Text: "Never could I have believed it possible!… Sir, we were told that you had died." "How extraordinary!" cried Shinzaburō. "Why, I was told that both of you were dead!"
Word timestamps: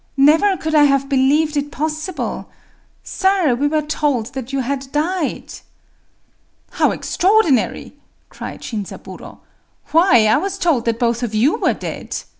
"Never 0.17 0.57
could 0.57 0.73
I 0.73 0.85
have 0.85 1.07
believed 1.09 1.55
it 1.55 1.71
possible!… 1.71 2.49
Sir, 3.03 3.53
we 3.53 3.67
were 3.67 3.83
told 3.83 4.33
that 4.33 4.51
you 4.51 4.61
had 4.61 4.91
died." 4.91 5.53
"How 6.71 6.89
extraordinary!" 6.89 7.93
cried 8.27 8.61
Shinzaburō. 8.61 9.37
"Why, 9.91 10.25
I 10.25 10.37
was 10.37 10.57
told 10.57 10.85
that 10.85 10.97
both 10.97 11.21
of 11.21 11.35
you 11.35 11.55
were 11.55 11.75
dead!" 11.75 12.17